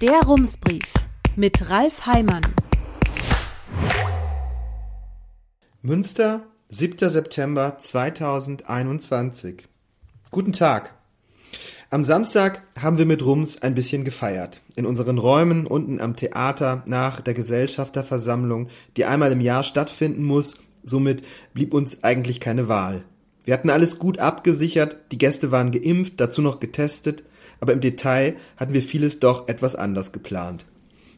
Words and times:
Der 0.00 0.22
Rumsbrief 0.22 0.94
mit 1.36 1.68
Ralf 1.68 2.06
Heimann. 2.06 2.40
Münster, 5.82 6.46
7. 6.70 7.10
September 7.10 7.76
2021. 7.78 9.68
Guten 10.30 10.54
Tag. 10.54 10.94
Am 11.90 12.04
Samstag 12.04 12.62
haben 12.80 12.96
wir 12.96 13.04
mit 13.04 13.22
Rums 13.22 13.60
ein 13.60 13.74
bisschen 13.74 14.04
gefeiert. 14.04 14.62
In 14.74 14.86
unseren 14.86 15.18
Räumen 15.18 15.66
unten 15.66 16.00
am 16.00 16.16
Theater 16.16 16.82
nach 16.86 17.20
der 17.20 17.34
Gesellschafterversammlung, 17.34 18.68
die 18.96 19.04
einmal 19.04 19.32
im 19.32 19.42
Jahr 19.42 19.64
stattfinden 19.64 20.24
muss. 20.24 20.54
Somit 20.82 21.22
blieb 21.52 21.74
uns 21.74 22.02
eigentlich 22.02 22.40
keine 22.40 22.68
Wahl. 22.68 23.04
Wir 23.44 23.52
hatten 23.52 23.68
alles 23.68 23.98
gut 23.98 24.18
abgesichert, 24.18 24.96
die 25.12 25.18
Gäste 25.18 25.50
waren 25.50 25.72
geimpft, 25.72 26.14
dazu 26.16 26.40
noch 26.40 26.58
getestet, 26.58 27.22
aber 27.60 27.72
im 27.72 27.80
Detail 27.80 28.36
hatten 28.56 28.72
wir 28.72 28.82
vieles 28.82 29.20
doch 29.20 29.48
etwas 29.48 29.76
anders 29.76 30.12
geplant. 30.12 30.64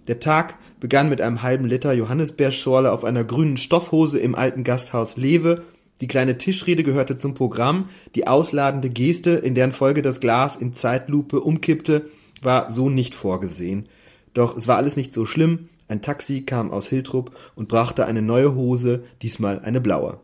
Der 0.09 0.19
Tag 0.19 0.59
begann 0.80 1.09
mit 1.09 1.20
einem 1.20 1.42
halben 1.42 1.66
Liter 1.66 1.92
Johannisbeerschorle 1.92 2.91
auf 2.91 3.05
einer 3.05 3.24
grünen 3.24 3.56
Stoffhose 3.56 4.19
im 4.19 4.34
alten 4.34 4.64
Gasthaus 4.64 5.16
Lewe 5.16 5.62
die 6.02 6.09
kleine 6.09 6.36
Tischrede 6.36 6.83
gehörte 6.83 7.16
zum 7.16 7.34
Programm, 7.34 7.88
die 8.16 8.27
ausladende 8.27 8.91
Geste, 8.91 9.30
in 9.30 9.55
deren 9.55 9.70
Folge 9.70 10.02
das 10.02 10.19
Glas 10.19 10.56
in 10.56 10.74
Zeitlupe 10.74 11.41
umkippte, 11.41 12.10
war 12.42 12.72
so 12.72 12.91
nicht 12.91 13.14
vorgesehen. 13.14 13.88
Doch 14.34 14.56
es 14.56 14.66
war 14.66 14.77
alles 14.77 14.97
nicht 14.97 15.14
so 15.14 15.24
schlimm, 15.24 15.69
ein 15.86 16.02
Taxi 16.02 16.42
kam 16.42 16.72
aus 16.72 16.88
Hiltrup 16.88 17.36
und 17.55 17.69
brachte 17.69 18.05
eine 18.05 18.20
neue 18.20 18.56
Hose, 18.56 19.05
diesmal 19.22 19.61
eine 19.61 19.80
blaue. 19.80 20.19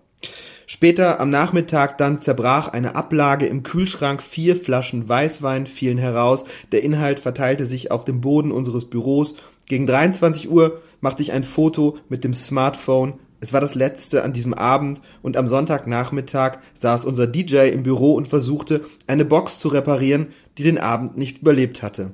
Später 0.71 1.19
am 1.19 1.31
Nachmittag 1.31 1.97
dann 1.97 2.21
zerbrach 2.21 2.69
eine 2.69 2.95
Ablage 2.95 3.47
im 3.47 3.63
Kühlschrank, 3.63 4.23
vier 4.23 4.55
Flaschen 4.55 5.09
Weißwein 5.09 5.67
fielen 5.67 5.97
heraus, 5.97 6.45
der 6.73 6.83
Inhalt 6.83 7.21
verteilte 7.21 7.65
sich 7.65 7.91
auf 7.91 8.05
dem 8.05 8.21
Boden 8.21 8.53
unseres 8.53 8.85
Büros. 8.85 9.35
Gegen 9.65 9.87
23 9.87 10.51
Uhr 10.51 10.83
machte 11.01 11.23
ich 11.23 11.33
ein 11.33 11.43
Foto 11.43 11.97
mit 12.11 12.23
dem 12.23 12.35
Smartphone 12.35 13.15
es 13.41 13.53
war 13.53 13.61
das 13.61 13.75
letzte 13.75 14.25
an 14.25 14.33
diesem 14.33 14.53
Abend 14.53 15.01
und 15.23 15.37
am 15.37 15.47
Sonntagnachmittag 15.47 16.59
saß 16.75 17.05
unser 17.05 17.27
DJ 17.27 17.69
im 17.69 17.85
Büro 17.85 18.15
und 18.15 18.27
versuchte, 18.27 18.83
eine 19.07 19.25
Box 19.25 19.61
zu 19.61 19.69
reparieren, 19.69 20.29
die 20.59 20.65
den 20.65 20.79
Abend 20.79 21.17
nicht 21.17 21.39
überlebt 21.39 21.83
hatte. 21.83 22.13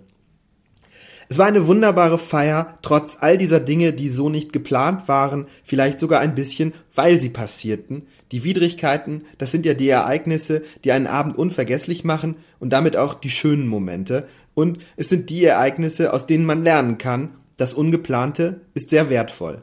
Es 1.34 1.38
war 1.38 1.46
eine 1.46 1.66
wunderbare 1.66 2.16
Feier, 2.16 2.78
trotz 2.80 3.16
all 3.18 3.36
dieser 3.36 3.58
Dinge, 3.58 3.92
die 3.92 4.10
so 4.10 4.28
nicht 4.28 4.52
geplant 4.52 5.08
waren, 5.08 5.48
vielleicht 5.64 5.98
sogar 5.98 6.20
ein 6.20 6.36
bisschen, 6.36 6.74
weil 6.94 7.20
sie 7.20 7.28
passierten. 7.28 8.06
Die 8.30 8.44
Widrigkeiten, 8.44 9.24
das 9.36 9.50
sind 9.50 9.66
ja 9.66 9.74
die 9.74 9.88
Ereignisse, 9.88 10.62
die 10.84 10.92
einen 10.92 11.08
Abend 11.08 11.36
unvergesslich 11.36 12.04
machen 12.04 12.36
und 12.60 12.72
damit 12.72 12.96
auch 12.96 13.14
die 13.14 13.30
schönen 13.30 13.66
Momente. 13.66 14.28
Und 14.54 14.78
es 14.96 15.08
sind 15.08 15.28
die 15.28 15.44
Ereignisse, 15.44 16.12
aus 16.12 16.28
denen 16.28 16.46
man 16.46 16.62
lernen 16.62 16.98
kann. 16.98 17.30
Das 17.56 17.74
Ungeplante 17.74 18.60
ist 18.74 18.90
sehr 18.90 19.10
wertvoll. 19.10 19.62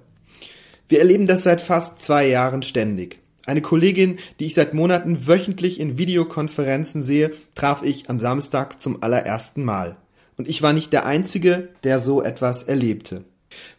Wir 0.89 1.00
erleben 1.00 1.25
das 1.25 1.44
seit 1.44 1.61
fast 1.61 2.02
zwei 2.02 2.28
Jahren 2.28 2.63
ständig. 2.63 3.22
Eine 3.45 3.61
Kollegin, 3.61 4.19
die 4.41 4.47
ich 4.47 4.56
seit 4.56 4.73
Monaten 4.73 5.25
wöchentlich 5.25 5.80
in 5.80 5.97
Videokonferenzen 5.97 7.02
sehe, 7.02 7.31
traf 7.56 7.81
ich 7.81 8.09
am 8.09 8.19
Samstag 8.19 8.81
zum 8.81 9.02
allerersten 9.02 9.63
Mal. 9.63 9.95
Und 10.42 10.50
ich 10.50 10.64
war 10.64 10.73
nicht 10.73 10.92
der 10.92 11.06
Einzige, 11.06 11.70
der 11.84 12.00
so 12.00 12.23
etwas 12.23 12.64
erlebte. 12.64 13.25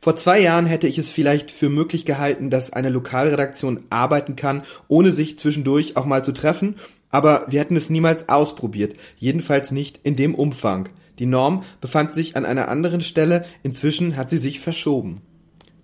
Vor 0.01 0.15
zwei 0.15 0.39
Jahren 0.39 0.67
hätte 0.67 0.87
ich 0.87 0.97
es 0.97 1.11
vielleicht 1.11 1.51
für 1.51 1.69
möglich 1.69 2.05
gehalten, 2.05 2.51
dass 2.51 2.73
eine 2.73 2.89
Lokalredaktion 2.89 3.81
arbeiten 3.91 4.37
kann, 4.37 4.63
ohne 4.87 5.11
sich 5.11 5.41
zwischendurch 5.41 5.97
auch 5.97 6.05
mal 6.05 6.23
zu 6.23 6.31
treffen, 6.31 6.77
aber 7.11 7.47
wir 7.49 7.59
hätten 7.59 7.75
es 7.75 7.91
niemals 7.91 8.29
ausprobiert, 8.29 8.95
jedenfalls 9.17 9.73
nicht 9.73 9.99
in 10.05 10.15
dem 10.15 10.37
Umfang. 10.37 10.91
Die 11.19 11.27
Norm 11.27 11.65
befand 11.81 12.15
sich 12.15 12.37
an 12.37 12.45
einer 12.45 12.69
anderen 12.69 13.01
Stelle, 13.01 13.45
inzwischen 13.65 14.17
hat 14.17 14.31
sie 14.31 14.39
sich 14.39 14.61
verschoben. 14.61 15.21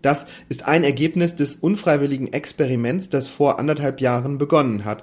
Das 0.00 0.26
ist 0.48 0.64
ein 0.64 0.84
Ergebnis 0.84 1.34
des 1.34 1.56
unfreiwilligen 1.56 2.32
Experiments, 2.32 3.10
das 3.10 3.26
vor 3.26 3.58
anderthalb 3.58 4.00
Jahren 4.00 4.38
begonnen 4.38 4.84
hat. 4.84 5.02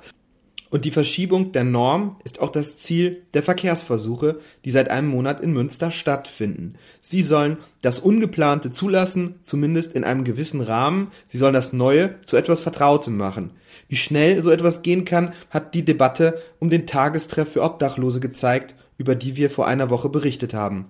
Und 0.70 0.86
die 0.86 0.92
Verschiebung 0.92 1.52
der 1.52 1.64
Norm 1.64 2.18
ist 2.24 2.40
auch 2.40 2.52
das 2.52 2.78
Ziel 2.78 3.24
der 3.34 3.44
Verkehrsversuche, 3.44 4.40
die 4.66 4.72
seit 4.72 4.90
einem 4.90 5.08
Monat 5.08 5.40
in 5.40 5.53
Münster 5.53 5.92
stattfinden. 5.92 6.76
Sie 7.02 7.22
sollen 7.22 7.58
das 7.81 8.00
Ungeplante 8.00 8.72
zulassen, 8.72 9.36
zumindest 9.44 9.94
in 9.94 10.03
einem 10.03 10.24
gewissen 10.24 10.62
Rahmen. 10.62 11.12
Sie 11.28 11.38
sollen 11.38 11.53
das 11.53 11.72
Neue 11.72 12.16
zu 12.26 12.36
etwas 12.36 12.62
Vertrautem 12.62 13.16
machen. 13.16 13.52
Wie 13.88 13.96
schnell 13.96 14.42
so 14.42 14.50
etwas 14.50 14.81
gehen 14.81 15.06
kann, 15.06 15.34
hat 15.50 15.76
die 15.76 15.86
Debatte 15.86 16.42
um 16.59 16.70
den 16.70 16.88
Tagestreff 16.88 17.52
für 17.52 17.62
Obdachlose 17.62 18.20
gezeigt, 18.20 18.76
über 18.97 19.16
die 19.16 19.36
wir 19.36 19.50
vor 19.50 19.68
einer 19.68 19.90
Woche 19.90 20.09
berichtet 20.09 20.53
haben. 20.53 20.88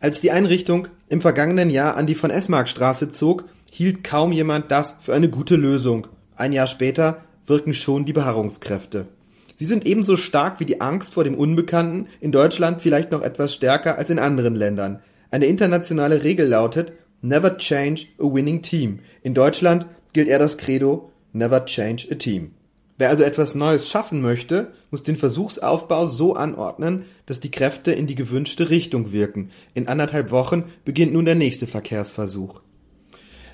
Als 0.00 0.20
die 0.20 0.30
Einrichtung 0.30 0.88
im 1.08 1.20
vergangenen 1.20 1.68
Jahr 1.68 1.96
an 1.96 2.06
die 2.06 2.14
von 2.14 2.30
Esmarkstraße 2.30 3.10
zog, 3.10 3.44
hielt 3.70 4.04
kaum 4.04 4.32
jemand 4.32 4.70
das 4.70 4.96
für 5.02 5.14
eine 5.14 5.28
gute 5.28 5.56
Lösung. 5.56 6.06
Ein 6.36 6.52
Jahr 6.52 6.66
später 6.66 7.24
wirken 7.50 7.74
schon 7.74 8.06
die 8.06 8.14
Beharrungskräfte. 8.14 9.08
Sie 9.54 9.66
sind 9.66 9.84
ebenso 9.84 10.16
stark 10.16 10.58
wie 10.58 10.64
die 10.64 10.80
Angst 10.80 11.12
vor 11.12 11.24
dem 11.24 11.34
Unbekannten, 11.34 12.08
in 12.22 12.32
Deutschland 12.32 12.80
vielleicht 12.80 13.10
noch 13.10 13.20
etwas 13.20 13.52
stärker 13.52 13.98
als 13.98 14.08
in 14.08 14.18
anderen 14.18 14.54
Ländern. 14.54 15.00
Eine 15.30 15.44
internationale 15.44 16.24
Regel 16.24 16.48
lautet 16.48 16.94
Never 17.20 17.58
change 17.58 18.06
a 18.18 18.24
winning 18.24 18.62
team. 18.62 19.00
In 19.22 19.34
Deutschland 19.34 19.84
gilt 20.14 20.28
eher 20.28 20.38
das 20.38 20.56
Credo 20.56 21.12
Never 21.34 21.66
change 21.66 22.08
a 22.10 22.14
team. 22.14 22.52
Wer 22.96 23.10
also 23.10 23.22
etwas 23.22 23.54
Neues 23.54 23.88
schaffen 23.88 24.20
möchte, 24.20 24.72
muss 24.90 25.02
den 25.02 25.16
Versuchsaufbau 25.16 26.06
so 26.06 26.34
anordnen, 26.34 27.04
dass 27.26 27.40
die 27.40 27.50
Kräfte 27.50 27.92
in 27.92 28.06
die 28.06 28.14
gewünschte 28.14 28.70
Richtung 28.70 29.12
wirken. 29.12 29.50
In 29.74 29.88
anderthalb 29.88 30.30
Wochen 30.30 30.64
beginnt 30.84 31.12
nun 31.12 31.24
der 31.24 31.34
nächste 31.34 31.66
Verkehrsversuch. 31.66 32.60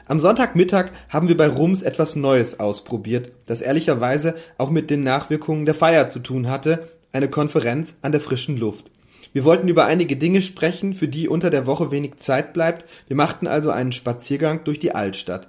Am 0.09 0.21
Sonntagmittag 0.21 0.93
haben 1.09 1.27
wir 1.27 1.37
bei 1.37 1.49
Rums 1.49 1.83
etwas 1.83 2.15
Neues 2.15 2.61
ausprobiert, 2.61 3.33
das 3.47 3.61
ehrlicherweise 3.61 4.37
auch 4.57 4.71
mit 4.71 4.89
den 4.89 5.03
Nachwirkungen 5.03 5.67
der 5.67 5.75
Feier 5.75 6.07
zu 6.07 6.21
tun 6.21 6.49
hatte, 6.49 6.89
eine 7.13 7.29
Konferenz 7.29 7.95
an 8.03 8.13
der 8.13 8.21
frischen 8.21 8.57
Luft. 8.57 8.89
Wir 9.33 9.43
wollten 9.43 9.67
über 9.67 9.85
einige 9.87 10.17
Dinge 10.17 10.43
sprechen, 10.43 10.95
für 10.95 11.09
die 11.09 11.29
unter 11.29 11.51
der 11.51 11.67
Woche 11.67 11.91
wenig 11.91 12.19
Zeit 12.19 12.53
bleibt. 12.53 12.85
Wir 13.09 13.17
machten 13.17 13.49
also 13.49 13.71
einen 13.71 13.91
Spaziergang 13.91 14.63
durch 14.63 14.79
die 14.79 14.95
Altstadt. 14.95 15.49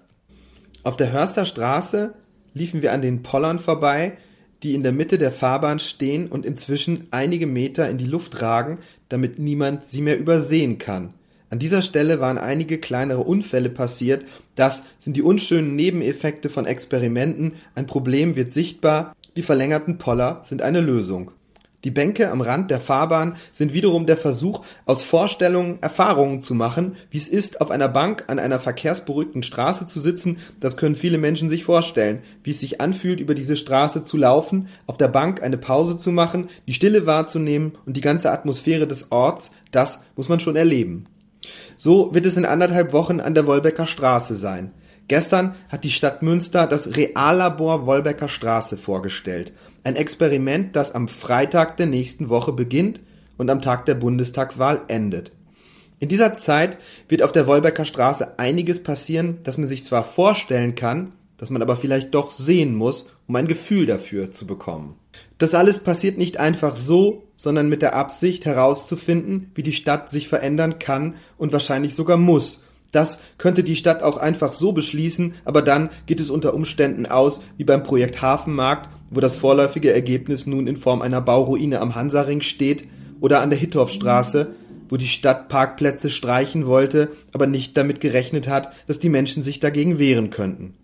Auf 0.83 0.97
der 0.97 1.11
Hörster 1.11 1.45
Straße 1.45 2.15
liefen 2.55 2.81
wir 2.81 2.93
an 2.93 3.03
den 3.03 3.21
Pollern 3.21 3.59
vorbei, 3.59 4.17
die 4.63 4.73
in 4.73 4.81
der 4.81 4.91
Mitte 4.91 5.19
der 5.19 5.31
Fahrbahn 5.31 5.79
stehen 5.79 6.27
und 6.27 6.47
inzwischen 6.47 7.05
einige 7.11 7.45
Meter 7.45 7.87
in 7.89 7.99
die 7.99 8.05
Luft 8.05 8.41
ragen, 8.41 8.79
damit 9.07 9.37
niemand 9.37 9.85
sie 9.85 10.01
mehr 10.01 10.17
übersehen 10.17 10.79
kann. 10.79 11.13
An 11.49 11.59
dieser 11.59 11.81
Stelle 11.81 12.19
waren 12.19 12.37
einige 12.37 12.77
kleinere 12.77 13.21
Unfälle 13.21 13.69
passiert, 13.69 14.25
das 14.55 14.83
sind 14.99 15.15
die 15.15 15.21
unschönen 15.21 15.75
Nebeneffekte 15.75 16.49
von 16.49 16.65
Experimenten, 16.65 17.53
ein 17.73 17.87
Problem 17.87 18.35
wird 18.35 18.51
sichtbar, 18.51 19.15
die 19.37 19.43
verlängerten 19.43 19.97
Poller 19.97 20.41
sind 20.43 20.61
eine 20.61 20.81
Lösung. 20.81 21.31
Die 21.83 21.91
Bänke 21.91 22.31
am 22.31 22.41
Rand 22.41 22.69
der 22.69 22.81
Fahrbahn 22.81 23.37
sind 23.53 23.71
wiederum 23.71 24.07
der 24.07 24.17
Versuch, 24.17 24.65
aus 24.85 25.03
Vorstellungen 25.03 25.77
Erfahrungen 25.79 26.41
zu 26.41 26.53
machen, 26.53 26.97
wie 27.11 27.17
es 27.17 27.29
ist, 27.29 27.61
auf 27.61 27.71
einer 27.71 27.87
Bank 27.87 28.25
an 28.27 28.39
einer 28.39 28.59
verkehrsberuhigten 28.59 29.41
Straße 29.41 29.85
zu 29.85 30.01
sitzen, 30.01 30.39
das 30.59 30.75
können 30.75 30.95
viele 30.95 31.17
Menschen 31.17 31.49
sich 31.49 31.63
vorstellen, 31.63 32.23
wie 32.43 32.51
es 32.51 32.59
sich 32.59 32.81
anfühlt, 32.81 33.21
über 33.21 33.35
diese 33.35 33.55
Straße 33.55 34.03
zu 34.03 34.17
laufen, 34.17 34.67
auf 34.85 34.97
der 34.97 35.07
Bank 35.07 35.41
eine 35.41 35.57
Pause 35.57 35.97
zu 35.97 36.11
machen, 36.11 36.49
die 36.67 36.73
Stille 36.73 37.05
wahrzunehmen 37.05 37.73
und 37.85 37.95
die 37.95 38.01
ganze 38.01 38.31
Atmosphäre 38.31 38.87
des 38.87 39.11
Orts, 39.11 39.51
das 39.71 39.99
muss 40.17 40.27
man 40.27 40.41
schon 40.41 40.57
erleben. 40.57 41.05
So 41.75 42.13
wird 42.13 42.25
es 42.25 42.37
in 42.37 42.45
anderthalb 42.45 42.93
Wochen 42.93 43.19
an 43.19 43.33
der 43.33 43.47
Wolbecker 43.47 43.85
Straße 43.85 44.35
sein. 44.35 44.71
Gestern 45.07 45.55
hat 45.69 45.83
die 45.83 45.89
Stadt 45.89 46.21
Münster 46.21 46.67
das 46.67 46.97
Reallabor 46.97 47.85
Wolbecker 47.85 48.27
Straße 48.27 48.77
vorgestellt. 48.77 49.53
Ein 49.83 49.95
Experiment, 49.95 50.75
das 50.75 50.93
am 50.93 51.07
Freitag 51.07 51.77
der 51.77 51.85
nächsten 51.85 52.29
Woche 52.29 52.51
beginnt 52.51 52.99
und 53.37 53.49
am 53.49 53.61
Tag 53.61 53.85
der 53.85 53.95
Bundestagswahl 53.95 54.81
endet. 54.89 55.31
In 55.99 56.09
dieser 56.09 56.37
Zeit 56.37 56.77
wird 57.07 57.23
auf 57.23 57.31
der 57.31 57.47
Wolbecker 57.47 57.85
Straße 57.85 58.37
einiges 58.37 58.83
passieren, 58.83 59.39
das 59.43 59.57
man 59.57 59.69
sich 59.69 59.83
zwar 59.83 60.03
vorstellen 60.03 60.75
kann, 60.75 61.13
das 61.37 61.49
man 61.49 61.61
aber 61.61 61.77
vielleicht 61.77 62.13
doch 62.13 62.31
sehen 62.31 62.75
muss, 62.75 63.09
um 63.27 63.35
ein 63.35 63.47
Gefühl 63.47 63.85
dafür 63.85 64.31
zu 64.31 64.45
bekommen. 64.45 64.95
Das 65.37 65.53
alles 65.53 65.79
passiert 65.79 66.17
nicht 66.17 66.37
einfach 66.37 66.75
so, 66.75 67.26
sondern 67.37 67.69
mit 67.69 67.81
der 67.81 67.95
Absicht 67.95 68.45
herauszufinden, 68.45 69.51
wie 69.55 69.63
die 69.63 69.73
Stadt 69.73 70.09
sich 70.09 70.27
verändern 70.27 70.79
kann 70.79 71.15
und 71.37 71.53
wahrscheinlich 71.53 71.95
sogar 71.95 72.17
muss. 72.17 72.63
Das 72.91 73.19
könnte 73.37 73.63
die 73.63 73.75
Stadt 73.75 74.03
auch 74.03 74.17
einfach 74.17 74.53
so 74.53 74.71
beschließen, 74.71 75.35
aber 75.45 75.61
dann 75.61 75.89
geht 76.05 76.19
es 76.19 76.29
unter 76.29 76.53
Umständen 76.53 77.05
aus 77.05 77.41
wie 77.57 77.63
beim 77.63 77.83
Projekt 77.83 78.21
Hafenmarkt 78.21 78.89
wo 79.09 79.19
das 79.19 79.37
vorläufige 79.37 79.93
Ergebnis 79.93 80.45
nun 80.45 80.67
in 80.67 80.75
Form 80.75 81.01
einer 81.01 81.21
Bauruine 81.21 81.79
am 81.79 81.95
Hansaring 81.95 82.41
steht, 82.41 82.85
oder 83.19 83.41
an 83.41 83.49
der 83.49 83.57
Hittorfstraße, 83.57 84.53
wo 84.89 84.97
die 84.97 85.07
Stadt 85.07 85.49
Parkplätze 85.49 86.11
streichen 86.11 86.67
wollte, 86.67 87.09
aber 87.33 87.47
nicht 87.47 87.75
damit 87.75 87.99
gerechnet 87.99 88.47
hat, 88.47 88.71
dass 88.85 88.99
die 88.99 89.09
Menschen 89.09 89.41
sich 89.41 89.59
dagegen 89.59 89.97
wehren 89.97 90.29
könnten. 90.29 90.75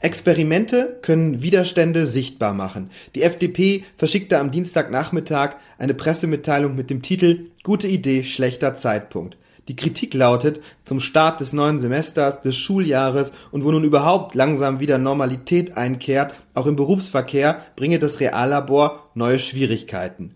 Experimente 0.00 0.98
können 1.02 1.42
Widerstände 1.42 2.06
sichtbar 2.06 2.54
machen. 2.54 2.90
Die 3.14 3.22
FDP 3.22 3.84
verschickte 3.96 4.38
am 4.38 4.50
Dienstagnachmittag 4.50 5.56
eine 5.78 5.92
Pressemitteilung 5.92 6.74
mit 6.74 6.88
dem 6.88 7.02
Titel 7.02 7.50
Gute 7.62 7.86
Idee, 7.86 8.22
schlechter 8.22 8.76
Zeitpunkt. 8.76 9.36
Die 9.68 9.76
Kritik 9.76 10.14
lautet, 10.14 10.60
zum 10.84 11.00
Start 11.00 11.40
des 11.40 11.52
neuen 11.52 11.78
Semesters, 11.78 12.40
des 12.40 12.56
Schuljahres 12.56 13.32
und 13.52 13.62
wo 13.62 13.70
nun 13.70 13.84
überhaupt 13.84 14.34
langsam 14.34 14.80
wieder 14.80 14.96
Normalität 14.96 15.76
einkehrt, 15.76 16.34
auch 16.54 16.66
im 16.66 16.76
Berufsverkehr, 16.76 17.60
bringe 17.76 17.98
das 17.98 18.20
Reallabor 18.20 19.10
neue 19.14 19.38
Schwierigkeiten. 19.38 20.32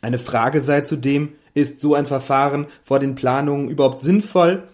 Eine 0.00 0.18
Frage 0.18 0.62
sei 0.62 0.80
zudem, 0.80 1.34
ist 1.52 1.80
so 1.80 1.94
ein 1.94 2.06
Verfahren 2.06 2.66
vor 2.82 2.98
den 2.98 3.14
Planungen 3.14 3.68
überhaupt 3.68 4.00
sinnvoll? 4.00 4.64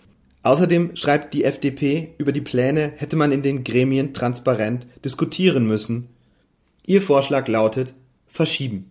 Außerdem 0.42 0.96
schreibt 0.96 1.34
die 1.34 1.44
FDP, 1.44 2.14
über 2.18 2.32
die 2.32 2.40
Pläne 2.40 2.92
hätte 2.96 3.16
man 3.16 3.32
in 3.32 3.42
den 3.42 3.64
Gremien 3.64 4.12
transparent 4.12 4.86
diskutieren 5.04 5.66
müssen. 5.66 6.08
Ihr 6.84 7.00
Vorschlag 7.00 7.46
lautet 7.46 7.94
verschieben. 8.26 8.90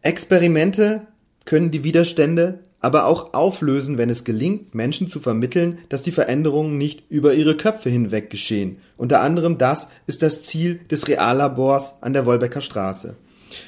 Experimente 0.00 1.06
können 1.44 1.70
die 1.70 1.84
Widerstände 1.84 2.60
aber 2.82 3.06
auch 3.06 3.32
auflösen, 3.32 3.96
wenn 3.96 4.10
es 4.10 4.24
gelingt, 4.24 4.74
Menschen 4.74 5.08
zu 5.08 5.20
vermitteln, 5.20 5.78
dass 5.88 6.02
die 6.02 6.10
Veränderungen 6.10 6.76
nicht 6.76 7.04
über 7.08 7.32
ihre 7.32 7.56
Köpfe 7.56 7.88
hinweg 7.88 8.28
geschehen. 8.28 8.78
Unter 8.96 9.20
anderem 9.20 9.56
das 9.56 9.86
ist 10.08 10.22
das 10.22 10.42
Ziel 10.42 10.80
des 10.90 11.06
Reallabors 11.06 12.02
an 12.02 12.12
der 12.12 12.26
Wolbecker 12.26 12.60
Straße. 12.60 13.16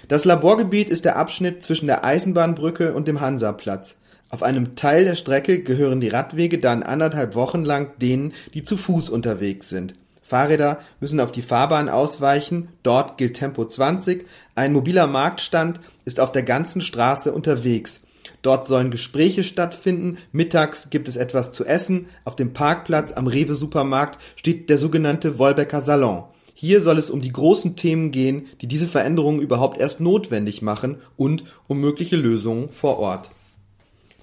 Das 0.09 0.25
Laborgebiet 0.25 0.88
ist 0.88 1.05
der 1.05 1.17
Abschnitt 1.17 1.62
zwischen 1.62 1.87
der 1.87 2.05
Eisenbahnbrücke 2.05 2.93
und 2.93 3.06
dem 3.06 3.21
Hansaplatz. 3.21 3.97
Auf 4.35 4.43
einem 4.43 4.75
Teil 4.75 5.05
der 5.05 5.15
Strecke 5.15 5.63
gehören 5.63 6.01
die 6.01 6.09
Radwege 6.09 6.59
dann 6.59 6.83
anderthalb 6.83 7.37
Wochen 7.37 7.65
lang 7.65 7.97
denen, 8.01 8.33
die 8.53 8.65
zu 8.65 8.77
Fuß 8.77 9.09
unterwegs 9.09 9.69
sind. 9.69 9.95
Fahrräder 10.23 10.81
müssen 10.99 11.21
auf 11.21 11.31
die 11.31 11.41
Fahrbahn 11.41 11.89
ausweichen, 11.89 12.71
dort 12.83 13.17
gilt 13.17 13.37
Tempo 13.37 13.65
20, 13.65 14.27
ein 14.57 14.73
mobiler 14.73 15.07
Marktstand 15.07 15.79
ist 16.05 16.19
auf 16.19 16.33
der 16.33 16.43
ganzen 16.43 16.81
Straße 16.81 17.31
unterwegs. 17.31 18.01
Dort 18.43 18.67
sollen 18.67 18.91
Gespräche 18.91 19.45
stattfinden, 19.45 20.19
mittags 20.33 20.91
gibt 20.91 21.07
es 21.07 21.17
etwas 21.17 21.53
zu 21.53 21.65
essen, 21.65 22.07
auf 22.25 22.35
dem 22.35 22.53
Parkplatz 22.55 23.13
am 23.13 23.29
Rewe 23.29 23.55
Supermarkt 23.55 24.21
steht 24.35 24.69
der 24.69 24.79
sogenannte 24.79 25.39
Wolbecker 25.39 25.81
Salon. 25.81 26.25
Hier 26.55 26.81
soll 26.81 26.99
es 26.99 27.09
um 27.09 27.21
die 27.21 27.33
großen 27.33 27.77
Themen 27.77 28.11
gehen, 28.11 28.47
die 28.63 28.67
diese 28.67 28.89
Veränderungen 28.89 29.41
überhaupt 29.41 29.79
erst 29.79 30.01
notwendig 30.01 30.61
machen 30.61 30.97
und 31.17 31.45
um 31.69 31.79
mögliche 31.79 32.17
Lösungen 32.17 32.71
vor 32.71 32.99
Ort. 32.99 33.31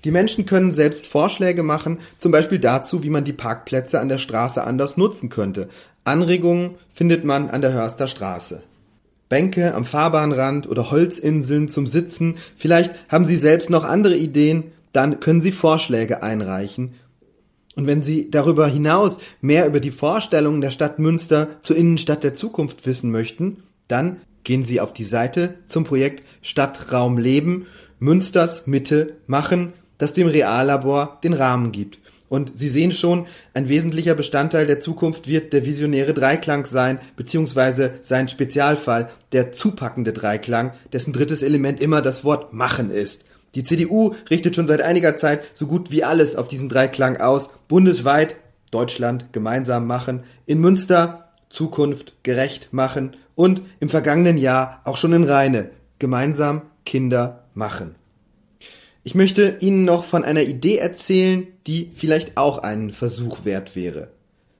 Die 0.03 0.11
Menschen 0.11 0.45
können 0.45 0.73
selbst 0.73 1.05
Vorschläge 1.05 1.63
machen, 1.63 1.99
zum 2.17 2.31
Beispiel 2.31 2.59
dazu, 2.59 3.03
wie 3.03 3.09
man 3.09 3.23
die 3.23 3.33
Parkplätze 3.33 3.99
an 3.99 4.09
der 4.09 4.17
Straße 4.17 4.63
anders 4.63 4.97
nutzen 4.97 5.29
könnte. 5.29 5.69
Anregungen 6.03 6.75
findet 6.91 7.23
man 7.23 7.49
an 7.49 7.61
der 7.61 7.73
Hörster 7.73 8.07
Straße. 8.07 8.63
Bänke 9.29 9.75
am 9.75 9.85
Fahrbahnrand 9.85 10.67
oder 10.67 10.91
Holzinseln 10.91 11.69
zum 11.69 11.85
Sitzen. 11.87 12.35
Vielleicht 12.57 12.91
haben 13.07 13.25
Sie 13.25 13.35
selbst 13.35 13.69
noch 13.69 13.83
andere 13.83 14.17
Ideen, 14.17 14.71
dann 14.91 15.19
können 15.19 15.41
Sie 15.41 15.51
Vorschläge 15.51 16.23
einreichen. 16.23 16.95
Und 17.75 17.87
wenn 17.87 18.03
Sie 18.03 18.29
darüber 18.29 18.67
hinaus 18.67 19.19
mehr 19.39 19.65
über 19.67 19.79
die 19.79 19.91
Vorstellungen 19.91 20.59
der 20.59 20.71
Stadt 20.71 20.99
Münster 20.99 21.47
zur 21.61 21.77
Innenstadt 21.77 22.23
der 22.23 22.35
Zukunft 22.35 22.85
wissen 22.85 23.11
möchten, 23.11 23.63
dann 23.87 24.17
gehen 24.43 24.63
Sie 24.63 24.81
auf 24.81 24.91
die 24.91 25.05
Seite 25.05 25.55
zum 25.67 25.85
Projekt 25.85 26.23
Stadtraum 26.41 27.17
Leben 27.17 27.67
Münsters 27.99 28.65
Mitte 28.65 29.17
machen, 29.27 29.73
das 30.01 30.13
dem 30.13 30.27
Reallabor 30.27 31.19
den 31.23 31.33
Rahmen 31.33 31.71
gibt. 31.71 31.99
Und 32.27 32.57
Sie 32.57 32.69
sehen 32.69 32.91
schon, 32.91 33.27
ein 33.53 33.69
wesentlicher 33.69 34.15
Bestandteil 34.15 34.65
der 34.65 34.79
Zukunft 34.79 35.27
wird 35.27 35.53
der 35.53 35.65
visionäre 35.65 36.13
Dreiklang 36.13 36.65
sein, 36.65 36.99
beziehungsweise 37.15 37.95
sein 38.01 38.29
Spezialfall, 38.29 39.09
der 39.31 39.51
zupackende 39.51 40.11
Dreiklang, 40.11 40.73
dessen 40.91 41.13
drittes 41.13 41.43
Element 41.43 41.79
immer 41.79 42.01
das 42.01 42.23
Wort 42.23 42.51
machen 42.51 42.89
ist. 42.89 43.25
Die 43.53 43.63
CDU 43.63 44.15
richtet 44.29 44.55
schon 44.55 44.65
seit 44.65 44.81
einiger 44.81 45.17
Zeit 45.17 45.43
so 45.53 45.67
gut 45.67 45.91
wie 45.91 46.03
alles 46.03 46.35
auf 46.35 46.47
diesen 46.47 46.69
Dreiklang 46.69 47.17
aus, 47.17 47.49
bundesweit 47.67 48.35
Deutschland 48.71 49.33
gemeinsam 49.33 49.85
machen, 49.85 50.23
in 50.45 50.61
Münster 50.61 51.29
Zukunft 51.49 52.13
gerecht 52.23 52.69
machen 52.71 53.17
und 53.35 53.61
im 53.79 53.89
vergangenen 53.89 54.37
Jahr 54.37 54.81
auch 54.85 54.97
schon 54.97 55.13
in 55.13 55.25
Rheine 55.25 55.69
gemeinsam 55.99 56.63
Kinder 56.85 57.43
machen. 57.53 57.95
Ich 59.03 59.15
möchte 59.15 59.57
Ihnen 59.61 59.83
noch 59.83 60.03
von 60.03 60.23
einer 60.23 60.43
Idee 60.43 60.77
erzählen, 60.77 61.47
die 61.65 61.91
vielleicht 61.95 62.37
auch 62.37 62.59
einen 62.59 62.91
Versuch 62.91 63.45
wert 63.45 63.75
wäre. 63.75 64.09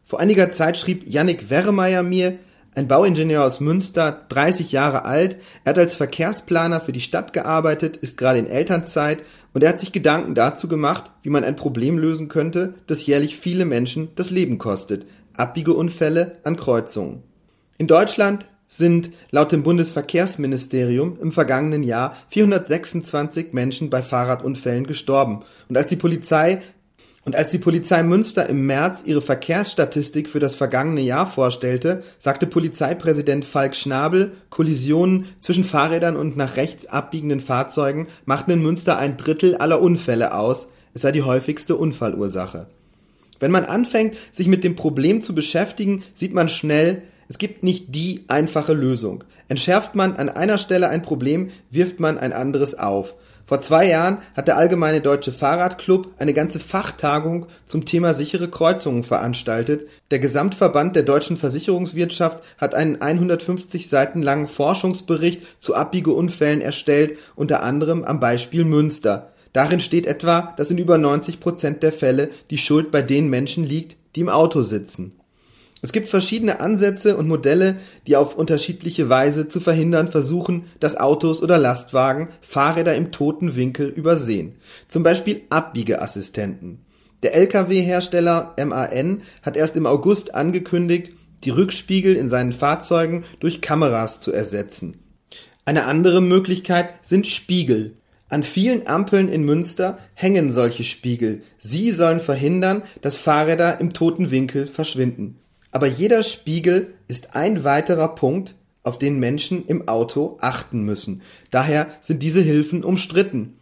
Vor 0.03 0.19
einiger 0.19 0.51
Zeit 0.51 0.79
schrieb 0.79 1.07
Yannick 1.07 1.51
Werremeyer 1.51 2.01
mir, 2.01 2.39
ein 2.73 2.87
Bauingenieur 2.87 3.43
aus 3.45 3.59
Münster, 3.59 4.25
30 4.29 4.71
Jahre 4.71 5.05
alt, 5.05 5.35
er 5.63 5.71
hat 5.71 5.77
als 5.77 5.93
Verkehrsplaner 5.93 6.81
für 6.81 6.91
die 6.91 7.01
Stadt 7.01 7.33
gearbeitet, 7.33 7.97
ist 7.97 8.17
gerade 8.17 8.39
in 8.39 8.47
Elternzeit 8.47 9.19
und 9.53 9.61
er 9.61 9.69
hat 9.69 9.79
sich 9.79 9.91
Gedanken 9.91 10.33
dazu 10.33 10.67
gemacht, 10.67 11.11
wie 11.21 11.29
man 11.29 11.43
ein 11.43 11.55
Problem 11.55 11.99
lösen 11.99 12.27
könnte, 12.27 12.73
das 12.87 13.05
jährlich 13.05 13.37
viele 13.37 13.65
Menschen 13.65 14.09
das 14.15 14.31
Leben 14.31 14.57
kostet. 14.57 15.05
Abbiegeunfälle 15.35 16.37
an 16.43 16.55
Kreuzungen. 16.55 17.23
In 17.77 17.87
Deutschland 17.87 18.45
sind 18.77 19.11
laut 19.31 19.51
dem 19.51 19.63
Bundesverkehrsministerium 19.63 21.17
im 21.21 21.33
vergangenen 21.33 21.83
Jahr 21.83 22.15
426 22.29 23.51
Menschen 23.51 23.89
bei 23.89 24.01
Fahrradunfällen 24.01 24.87
gestorben. 24.87 25.43
Und 25.67 25.77
als 25.77 25.89
die 25.89 25.97
Polizei 25.97 26.61
und 27.25 27.35
als 27.35 27.51
die 27.51 27.57
Polizei 27.57 28.01
Münster 28.01 28.47
im 28.47 28.65
März 28.65 29.03
ihre 29.05 29.21
Verkehrsstatistik 29.21 30.29
für 30.29 30.39
das 30.39 30.55
vergangene 30.55 31.01
Jahr 31.01 31.27
vorstellte, 31.27 32.03
sagte 32.17 32.47
Polizeipräsident 32.47 33.43
Falk 33.43 33.75
Schnabel, 33.75 34.31
Kollisionen 34.49 35.25
zwischen 35.41 35.65
Fahrrädern 35.65 36.15
und 36.15 36.37
nach 36.37 36.55
rechts 36.55 36.85
abbiegenden 36.85 37.41
Fahrzeugen 37.41 38.07
machten 38.25 38.51
in 38.51 38.63
Münster 38.63 38.97
ein 38.97 39.17
Drittel 39.17 39.55
aller 39.55 39.81
Unfälle 39.81 40.33
aus, 40.33 40.69
es 40.93 41.01
sei 41.01 41.11
die 41.11 41.23
häufigste 41.23 41.75
Unfallursache. 41.75 42.67
Wenn 43.39 43.51
man 43.51 43.65
anfängt, 43.65 44.15
sich 44.31 44.47
mit 44.47 44.63
dem 44.63 44.75
Problem 44.75 45.21
zu 45.21 45.35
beschäftigen, 45.35 46.03
sieht 46.15 46.33
man 46.33 46.47
schnell, 46.47 47.03
es 47.31 47.37
gibt 47.37 47.63
nicht 47.63 47.95
die 47.95 48.25
einfache 48.27 48.73
Lösung. 48.73 49.23
Entschärft 49.47 49.95
man 49.95 50.17
an 50.17 50.27
einer 50.27 50.57
Stelle 50.57 50.89
ein 50.89 51.01
Problem, 51.01 51.49
wirft 51.69 51.97
man 52.01 52.17
ein 52.17 52.33
anderes 52.33 52.77
auf. 52.77 53.15
Vor 53.45 53.61
zwei 53.61 53.87
Jahren 53.87 54.17
hat 54.35 54.49
der 54.49 54.57
Allgemeine 54.57 54.99
Deutsche 54.99 55.31
Fahrradclub 55.31 56.09
eine 56.19 56.33
ganze 56.33 56.59
Fachtagung 56.59 57.45
zum 57.65 57.85
Thema 57.85 58.13
sichere 58.13 58.49
Kreuzungen 58.49 59.03
veranstaltet. 59.05 59.87
Der 60.11 60.19
Gesamtverband 60.19 60.97
der 60.97 61.03
deutschen 61.03 61.37
Versicherungswirtschaft 61.37 62.43
hat 62.57 62.75
einen 62.75 63.01
150 63.01 63.87
Seiten 63.87 64.21
langen 64.21 64.49
Forschungsbericht 64.49 65.43
zu 65.57 65.73
Abbiegeunfällen 65.73 66.59
erstellt, 66.59 67.17
unter 67.37 67.63
anderem 67.63 68.03
am 68.03 68.19
Beispiel 68.19 68.65
Münster. 68.65 69.31
Darin 69.53 69.79
steht 69.79 70.05
etwa, 70.05 70.53
dass 70.57 70.69
in 70.69 70.77
über 70.77 70.97
90 70.97 71.39
Prozent 71.39 71.81
der 71.81 71.93
Fälle 71.93 72.29
die 72.49 72.57
Schuld 72.57 72.91
bei 72.91 73.01
den 73.01 73.29
Menschen 73.29 73.63
liegt, 73.63 73.95
die 74.17 74.19
im 74.19 74.27
Auto 74.27 74.63
sitzen. 74.63 75.13
Es 75.83 75.91
gibt 75.91 76.09
verschiedene 76.09 76.59
Ansätze 76.59 77.17
und 77.17 77.27
Modelle, 77.27 77.77
die 78.05 78.15
auf 78.15 78.35
unterschiedliche 78.35 79.09
Weise 79.09 79.47
zu 79.47 79.59
verhindern 79.59 80.09
versuchen, 80.09 80.65
dass 80.79 80.97
Autos 80.97 81.41
oder 81.41 81.57
Lastwagen 81.57 82.29
Fahrräder 82.41 82.95
im 82.95 83.11
toten 83.11 83.55
Winkel 83.55 83.87
übersehen. 83.87 84.57
Zum 84.87 85.01
Beispiel 85.01 85.41
Abbiegeassistenten. 85.49 86.85
Der 87.23 87.35
Lkw-Hersteller 87.35 88.55
MAN 88.57 89.21
hat 89.41 89.57
erst 89.57 89.75
im 89.75 89.85
August 89.85 90.35
angekündigt, 90.35 91.11
die 91.43 91.49
Rückspiegel 91.49 92.15
in 92.15 92.27
seinen 92.27 92.53
Fahrzeugen 92.53 93.23
durch 93.39 93.61
Kameras 93.61 94.21
zu 94.21 94.31
ersetzen. 94.31 94.99
Eine 95.65 95.85
andere 95.85 96.21
Möglichkeit 96.21 96.89
sind 97.01 97.27
Spiegel. 97.27 97.97
An 98.29 98.43
vielen 98.43 98.87
Ampeln 98.87 99.29
in 99.29 99.43
Münster 99.43 99.97
hängen 100.13 100.53
solche 100.53 100.83
Spiegel. 100.83 101.43
Sie 101.59 101.91
sollen 101.91 102.19
verhindern, 102.19 102.83
dass 103.01 103.17
Fahrräder 103.17 103.79
im 103.79 103.93
toten 103.93 104.31
Winkel 104.31 104.67
verschwinden. 104.67 105.40
Aber 105.71 105.87
jeder 105.87 106.23
Spiegel 106.23 106.93
ist 107.07 107.35
ein 107.35 107.63
weiterer 107.63 108.15
Punkt, 108.15 108.55
auf 108.83 108.97
den 108.97 109.19
Menschen 109.19 109.65
im 109.67 109.87
Auto 109.87 110.37
achten 110.41 110.83
müssen. 110.83 111.21
Daher 111.51 111.87
sind 112.01 112.23
diese 112.23 112.41
Hilfen 112.41 112.83
umstritten. 112.83 113.57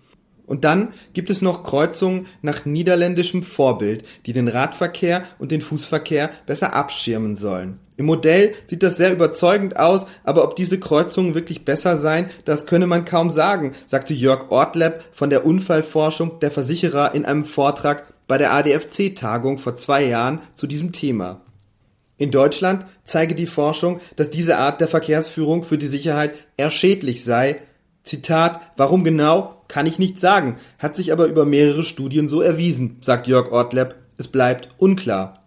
Und 0.45 0.65
dann 0.65 0.93
gibt 1.13 1.29
es 1.29 1.43
noch 1.43 1.63
Kreuzungen 1.63 2.25
nach 2.41 2.65
niederländischem 2.65 3.43
Vorbild, 3.43 4.03
die 4.25 4.33
den 4.33 4.47
Radverkehr 4.47 5.23
und 5.37 5.51
den 5.51 5.61
Fußverkehr 5.61 6.31
besser 6.47 6.73
abschirmen 6.73 7.35
sollen. 7.35 7.79
Im 7.97 8.05
Modell 8.05 8.55
sieht 8.65 8.81
das 8.81 8.97
sehr 8.97 9.11
überzeugend 9.11 9.77
aus, 9.77 10.07
aber 10.23 10.43
ob 10.43 10.55
diese 10.55 10.79
Kreuzungen 10.79 11.35
wirklich 11.35 11.65
besser 11.65 11.97
seien, 11.97 12.31
das 12.45 12.65
könne 12.65 12.87
man 12.87 13.05
kaum 13.05 13.29
sagen, 13.29 13.73
sagte 13.85 14.15
Jörg 14.15 14.49
Ortleb 14.49 15.03
von 15.11 15.29
der 15.29 15.45
Unfallforschung 15.45 16.39
der 16.39 16.49
Versicherer 16.49 17.13
in 17.13 17.25
einem 17.25 17.45
Vortrag 17.45 18.05
bei 18.25 18.39
der 18.39 18.53
ADFC-Tagung 18.53 19.59
vor 19.59 19.75
zwei 19.75 20.05
Jahren 20.05 20.39
zu 20.53 20.65
diesem 20.65 20.93
Thema. 20.93 21.41
In 22.19 22.31
Deutschland 22.31 22.85
zeige 23.05 23.33
die 23.33 23.47
Forschung, 23.47 24.01
dass 24.17 24.29
diese 24.29 24.57
Art 24.57 24.81
der 24.81 24.89
Verkehrsführung 24.89 25.63
für 25.63 25.77
die 25.77 25.87
Sicherheit 25.87 26.33
eher 26.57 26.69
schädlich 26.69 27.23
sei. 27.23 27.61
Zitat, 28.03 28.59
warum 28.75 29.05
genau, 29.05 29.63
kann 29.69 29.85
ich 29.85 29.99
nicht 29.99 30.19
sagen, 30.19 30.57
hat 30.79 30.97
sich 30.97 31.13
aber 31.13 31.27
über 31.27 31.45
mehrere 31.45 31.83
Studien 31.83 32.27
so 32.27 32.41
erwiesen, 32.41 32.97
sagt 33.01 33.27
Jörg 33.27 33.51
Ortleb. 33.51 33.95
Es 34.17 34.27
bleibt 34.27 34.67
unklar. 34.77 35.45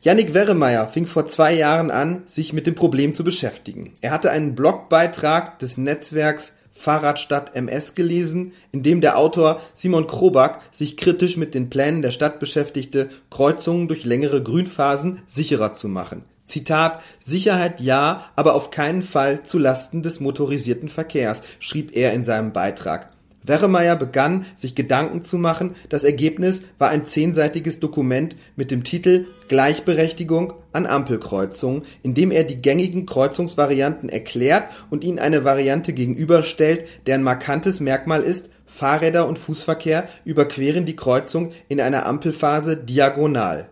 Yannick 0.00 0.32
Werremeyer 0.32 0.88
fing 0.88 1.04
vor 1.04 1.26
zwei 1.26 1.52
Jahren 1.52 1.90
an, 1.90 2.22
sich 2.24 2.54
mit 2.54 2.66
dem 2.66 2.74
Problem 2.74 3.12
zu 3.12 3.22
beschäftigen. 3.22 3.92
Er 4.00 4.12
hatte 4.12 4.30
einen 4.30 4.54
Blogbeitrag 4.54 5.58
des 5.58 5.76
Netzwerks 5.76 6.52
Fahrradstadt 6.78 7.54
MS 7.54 7.94
gelesen, 7.94 8.52
in 8.72 8.82
dem 8.82 9.00
der 9.00 9.18
Autor 9.18 9.60
Simon 9.74 10.06
Krobak 10.06 10.60
sich 10.72 10.96
kritisch 10.96 11.36
mit 11.36 11.54
den 11.54 11.70
Plänen 11.70 12.02
der 12.02 12.12
Stadt 12.12 12.38
beschäftigte, 12.38 13.10
Kreuzungen 13.30 13.88
durch 13.88 14.04
längere 14.04 14.42
Grünphasen 14.42 15.20
sicherer 15.26 15.74
zu 15.74 15.88
machen. 15.88 16.24
Zitat 16.46 17.02
Sicherheit 17.20 17.80
ja, 17.80 18.30
aber 18.36 18.54
auf 18.54 18.70
keinen 18.70 19.02
Fall 19.02 19.42
zu 19.42 19.58
Lasten 19.58 20.02
des 20.02 20.20
motorisierten 20.20 20.88
Verkehrs, 20.88 21.42
schrieb 21.58 21.94
er 21.94 22.12
in 22.14 22.24
seinem 22.24 22.52
Beitrag. 22.52 23.10
Werremeyer 23.48 23.96
begann, 23.96 24.46
sich 24.54 24.74
Gedanken 24.74 25.24
zu 25.24 25.38
machen. 25.38 25.74
Das 25.88 26.04
Ergebnis 26.04 26.62
war 26.78 26.90
ein 26.90 27.06
zehnseitiges 27.06 27.80
Dokument 27.80 28.36
mit 28.56 28.70
dem 28.70 28.84
Titel 28.84 29.26
Gleichberechtigung 29.48 30.52
an 30.72 30.86
Ampelkreuzungen, 30.86 31.82
in 32.02 32.14
dem 32.14 32.30
er 32.30 32.44
die 32.44 32.60
gängigen 32.60 33.06
Kreuzungsvarianten 33.06 34.08
erklärt 34.08 34.64
und 34.90 35.02
ihnen 35.02 35.18
eine 35.18 35.44
Variante 35.44 35.92
gegenüberstellt, 35.92 36.84
deren 37.06 37.22
markantes 37.22 37.80
Merkmal 37.80 38.22
ist, 38.22 38.50
Fahrräder 38.66 39.26
und 39.26 39.38
Fußverkehr 39.38 40.06
überqueren 40.24 40.84
die 40.84 40.94
Kreuzung 40.94 41.52
in 41.68 41.80
einer 41.80 42.06
Ampelphase 42.06 42.76
diagonal. 42.76 43.68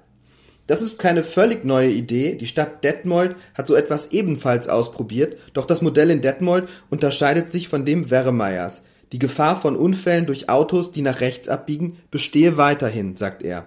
Das 0.67 0.83
ist 0.83 0.99
keine 0.99 1.23
völlig 1.23 1.65
neue 1.65 1.91
Idee. 1.91 2.35
Die 2.35 2.49
Stadt 2.49 2.83
Detmold 2.83 3.37
hat 3.55 3.69
so 3.69 3.77
etwas 3.77 4.11
ebenfalls 4.11 4.69
ausprobiert, 4.69 5.37
doch 5.53 5.65
das 5.65 5.81
Modell 5.81 6.11
in 6.11 6.23
Detmold 6.23 6.69
unterscheidet 6.91 7.53
sich 7.53 7.69
von 7.69 7.85
dem 7.85 8.11
Werremeyers. 8.11 8.83
Die 9.13 9.19
Gefahr 9.19 9.61
von 9.61 9.77
Unfällen 9.77 10.27
durch 10.27 10.49
Autos, 10.49 10.93
die 10.93 11.03
nach 11.03 11.21
rechts 11.21 11.49
abbiegen, 11.49 11.99
bestehe 12.11 12.57
weiterhin, 12.57 13.17
sagt 13.17 13.43
er. 13.43 13.67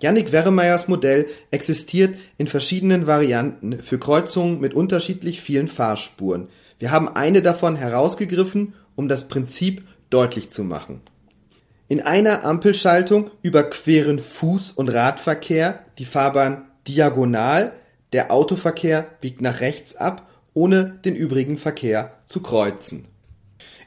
Jannik 0.00 0.30
Werremeyers 0.30 0.86
Modell 0.86 1.26
existiert 1.50 2.16
in 2.36 2.46
verschiedenen 2.46 3.06
Varianten 3.06 3.82
für 3.82 3.98
Kreuzungen 3.98 4.60
mit 4.60 4.74
unterschiedlich 4.74 5.40
vielen 5.40 5.68
Fahrspuren. 5.68 6.48
Wir 6.78 6.92
haben 6.92 7.08
eine 7.08 7.42
davon 7.42 7.74
herausgegriffen, 7.74 8.74
um 8.94 9.08
das 9.08 9.26
Prinzip 9.26 9.82
deutlich 10.10 10.50
zu 10.50 10.62
machen. 10.62 11.00
In 11.88 12.00
einer 12.00 12.44
Ampelschaltung 12.44 13.30
überqueren 13.42 14.20
Fuß- 14.20 14.74
und 14.74 14.88
Radverkehr 14.88 15.80
die 15.98 16.04
Fahrbahn 16.04 16.66
diagonal, 16.86 17.72
der 18.12 18.30
Autoverkehr 18.30 19.06
biegt 19.20 19.40
nach 19.40 19.60
rechts 19.60 19.96
ab, 19.96 20.28
ohne 20.54 20.98
den 21.04 21.16
übrigen 21.16 21.56
Verkehr 21.56 22.18
zu 22.26 22.40
kreuzen. 22.40 23.06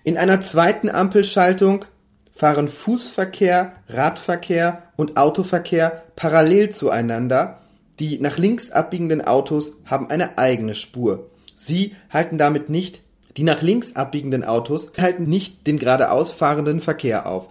In 0.03 0.17
einer 0.17 0.41
zweiten 0.41 0.89
Ampelschaltung 0.89 1.85
fahren 2.33 2.67
Fußverkehr, 2.67 3.73
Radverkehr 3.87 4.83
und 4.95 5.17
Autoverkehr 5.17 6.03
parallel 6.15 6.71
zueinander, 6.71 7.61
die 7.99 8.19
nach 8.19 8.37
links 8.37 8.71
abbiegenden 8.71 9.21
Autos 9.21 9.77
haben 9.85 10.09
eine 10.09 10.37
eigene 10.37 10.75
Spur. 10.75 11.29
Sie 11.55 11.95
halten 12.09 12.37
damit 12.37 12.69
nicht 12.69 13.01
die 13.37 13.43
nach 13.43 13.61
links 13.61 13.95
abbiegenden 13.95 14.43
Autos 14.43 14.91
halten 14.97 15.23
nicht 15.23 15.65
den 15.67 15.79
geradeaus 15.79 16.31
fahrenden 16.31 16.81
Verkehr 16.81 17.25
auf. 17.25 17.47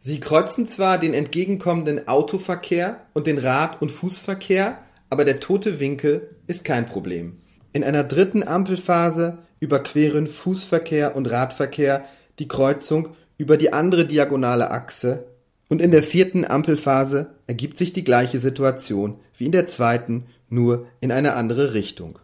Sie 0.00 0.20
kreuzen 0.20 0.66
zwar 0.66 0.98
den 0.98 1.14
entgegenkommenden 1.14 2.08
Autoverkehr 2.08 3.00
und 3.14 3.26
den 3.26 3.38
Rad- 3.38 3.80
und 3.80 3.90
Fußverkehr, 3.90 4.78
aber 5.10 5.24
der 5.24 5.40
tote 5.40 5.78
Winkel 5.78 6.36
ist 6.46 6.64
kein 6.64 6.86
Problem. 6.86 7.38
In 7.72 7.84
einer 7.84 8.04
dritten 8.04 8.42
Ampelphase 8.42 9.38
überqueren 9.62 10.26
Fußverkehr 10.26 11.14
und 11.14 11.30
Radverkehr 11.30 12.04
die 12.40 12.48
Kreuzung 12.48 13.10
über 13.38 13.56
die 13.56 13.72
andere 13.72 14.06
diagonale 14.06 14.72
Achse 14.72 15.28
und 15.68 15.80
in 15.80 15.92
der 15.92 16.02
vierten 16.02 16.44
Ampelphase 16.44 17.30
ergibt 17.46 17.78
sich 17.78 17.92
die 17.92 18.02
gleiche 18.02 18.40
Situation 18.40 19.20
wie 19.38 19.46
in 19.46 19.52
der 19.52 19.68
zweiten, 19.68 20.26
nur 20.48 20.86
in 21.00 21.12
eine 21.12 21.34
andere 21.34 21.74
Richtung. 21.74 22.18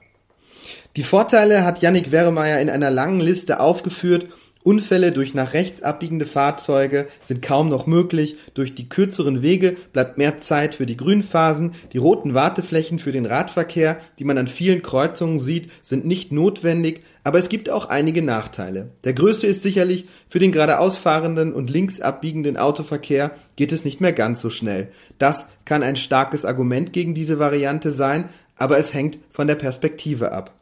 Die 0.97 1.05
Vorteile 1.05 1.65
hat 1.65 1.81
Yannick 1.81 2.11
Werremeyer 2.11 2.61
in 2.61 2.71
einer 2.71 2.91
langen 2.91 3.21
Liste 3.21 3.61
aufgeführt 3.61 4.27
Unfälle 4.65 5.13
durch 5.13 5.35
nach 5.35 5.55
rechts 5.55 5.83
abbiegende 5.83 6.27
Fahrzeuge 6.27 7.07
sind 7.23 7.43
kaum 7.43 7.69
noch 7.69 7.87
möglich, 7.87 8.37
durch 8.55 8.75
die 8.75 8.89
kürzeren 8.89 9.41
Wege 9.41 9.77
bleibt 9.93 10.19
mehr 10.19 10.41
Zeit 10.41 10.75
für 10.75 10.85
die 10.85 10.97
Grünphasen, 10.97 11.75
die 11.93 11.99
roten 11.99 12.35
Warteflächen 12.35 12.99
für 12.99 13.13
den 13.13 13.25
Radverkehr, 13.25 13.99
die 14.19 14.25
man 14.25 14.37
an 14.37 14.49
vielen 14.49 14.83
Kreuzungen 14.83 15.39
sieht, 15.39 15.71
sind 15.81 16.05
nicht 16.05 16.33
notwendig, 16.33 17.03
aber 17.23 17.39
es 17.39 17.49
gibt 17.49 17.71
auch 17.71 17.89
einige 17.89 18.21
Nachteile. 18.21 18.91
Der 19.05 19.13
größte 19.13 19.47
ist 19.47 19.63
sicherlich, 19.63 20.07
für 20.29 20.41
den 20.41 20.53
geradeaus 20.53 20.97
fahrenden 20.97 21.53
und 21.53 21.71
links 21.71 22.01
abbiegenden 22.01 22.57
Autoverkehr 22.57 23.31
geht 23.57 23.73
es 23.73 23.85
nicht 23.85 24.01
mehr 24.01 24.13
ganz 24.13 24.41
so 24.41 24.51
schnell. 24.51 24.89
Das 25.19 25.47
kann 25.65 25.83
ein 25.83 25.97
starkes 25.97 26.45
Argument 26.45 26.93
gegen 26.93 27.15
diese 27.15 27.39
Variante 27.39 27.91
sein, 27.91 28.29
aber 28.57 28.79
es 28.79 28.93
hängt 28.93 29.19
von 29.31 29.47
der 29.47 29.55
Perspektive 29.55 30.33
ab. 30.33 30.53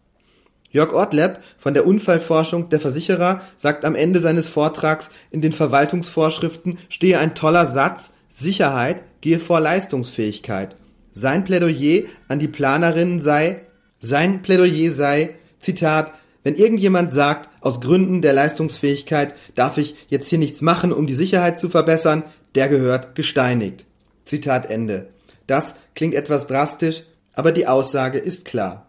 Jörg 0.77 0.93
Ortleb 0.93 1.39
von 1.57 1.73
der 1.73 1.87
Unfallforschung 1.87 2.69
der 2.69 2.81
Versicherer 2.81 3.41
sagt 3.57 3.87
am 3.87 3.95
Ende 3.95 4.21
seines 4.21 4.51
Vortrags, 4.51 5.09
in 5.31 5.41
den 5.41 5.53
Verwaltungsvorschriften 5.53 6.77
stehe 6.91 7.19
ein 7.19 7.35
toller 7.35 7.65
Satz, 7.65 8.11
Sicherheit 8.29 9.03
gehe 9.23 9.41
vor 9.41 9.59
Leistungsfähigkeit. 9.59 10.77
Sein 11.13 11.45
Plädoyer 11.45 12.03
an 12.29 12.41
die 12.41 12.47
Planerinnen 12.49 13.23
sei, 13.23 13.63
sein 14.01 14.43
Plädoyer 14.43 14.93
sei, 14.93 15.37
Zitat, 15.61 16.13
wenn 16.45 16.57
irgendjemand 16.57 17.15
sagt, 17.15 17.49
aus 17.63 17.81
Gründen 17.81 18.21
der 18.21 18.35
Leistungsfähigkeit 18.35 19.35
darf 19.55 19.79
ich 19.79 19.95
jetzt 20.09 20.29
hier 20.29 20.39
nichts 20.39 20.61
machen, 20.61 20.93
um 20.93 21.07
die 21.07 21.15
Sicherheit 21.15 21.59
zu 21.59 21.71
verbessern, 21.71 22.23
der 22.55 22.69
gehört 22.69 23.15
gesteinigt. 23.15 23.87
Zitat 24.27 24.69
Ende. 24.69 25.09
Das 25.47 25.75
klingt 25.95 26.15
etwas 26.15 26.47
drastisch, 26.47 27.05
aber 27.33 27.53
die 27.53 27.67
Aussage 27.67 28.19
ist 28.19 28.45
klar. 28.45 28.87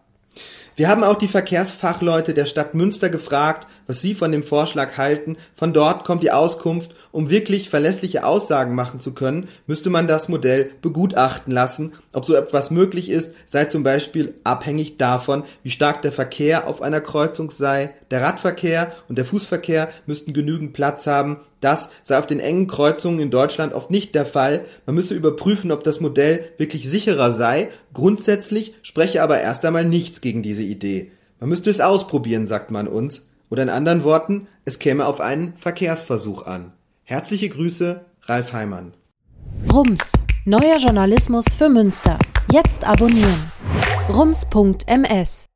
Wir 0.78 0.88
haben 0.88 1.02
auch 1.02 1.16
die 1.16 1.26
Verkehrsfachleute 1.26 2.34
der 2.34 2.46
Stadt 2.46 2.72
Münster 2.72 3.10
gefragt, 3.10 3.66
was 3.88 4.00
sie 4.00 4.14
von 4.14 4.30
dem 4.30 4.44
Vorschlag 4.44 4.96
halten. 4.96 5.36
Von 5.56 5.72
dort 5.72 6.04
kommt 6.04 6.22
die 6.22 6.30
Auskunft, 6.30 6.94
um 7.10 7.30
wirklich 7.30 7.70
verlässliche 7.70 8.24
Aussagen 8.24 8.76
machen 8.76 9.00
zu 9.00 9.14
können, 9.14 9.48
müsste 9.66 9.90
man 9.90 10.06
das 10.06 10.28
Modell 10.28 10.70
begutachten 10.82 11.52
lassen. 11.52 11.94
Ob 12.12 12.24
so 12.24 12.34
etwas 12.34 12.70
möglich 12.70 13.08
ist, 13.08 13.32
sei 13.46 13.64
zum 13.64 13.82
Beispiel 13.82 14.34
abhängig 14.44 14.98
davon, 14.98 15.42
wie 15.64 15.70
stark 15.70 16.02
der 16.02 16.12
Verkehr 16.12 16.68
auf 16.68 16.82
einer 16.82 17.00
Kreuzung 17.00 17.50
sei. 17.50 17.94
Der 18.10 18.20
Radverkehr 18.22 18.92
und 19.08 19.18
der 19.18 19.24
Fußverkehr 19.24 19.88
müssten 20.06 20.32
genügend 20.32 20.74
Platz 20.74 21.06
haben. 21.06 21.40
Das 21.60 21.88
sei 22.02 22.18
auf 22.18 22.26
den 22.26 22.40
engen 22.40 22.68
Kreuzungen 22.68 23.20
in 23.20 23.30
Deutschland 23.30 23.72
oft 23.72 23.90
nicht 23.90 24.14
der 24.14 24.26
Fall. 24.26 24.66
Man 24.86 24.94
müsse 24.94 25.14
überprüfen, 25.14 25.72
ob 25.72 25.82
das 25.82 25.98
Modell 25.98 26.44
wirklich 26.58 26.88
sicherer 26.88 27.32
sei. 27.32 27.70
Grundsätzlich 27.94 28.74
spreche 28.82 29.22
aber 29.22 29.40
erst 29.40 29.64
einmal 29.64 29.84
nichts 29.84 30.20
gegen 30.20 30.42
diese 30.42 30.62
Idee. 30.62 31.10
Man 31.40 31.48
müsste 31.48 31.70
es 31.70 31.80
ausprobieren, 31.80 32.46
sagt 32.46 32.70
man 32.70 32.86
uns. 32.86 33.27
Oder 33.50 33.62
in 33.62 33.68
anderen 33.70 34.04
Worten, 34.04 34.48
es 34.64 34.78
käme 34.78 35.06
auf 35.06 35.20
einen 35.20 35.54
Verkehrsversuch 35.56 36.42
an. 36.42 36.72
Herzliche 37.04 37.48
Grüße, 37.48 38.04
Ralf 38.22 38.52
Heimann. 38.52 38.92
Rums, 39.72 40.12
neuer 40.44 40.78
Journalismus 40.78 41.46
für 41.56 41.68
Münster. 41.68 42.18
Jetzt 42.52 42.84
abonnieren. 42.84 43.50
rums.ms 44.08 45.48